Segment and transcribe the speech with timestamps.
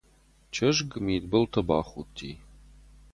[0.55, 2.31] Чызг мидбылты бахудти.